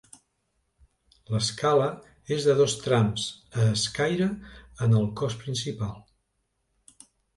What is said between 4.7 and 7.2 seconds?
en el cos principal.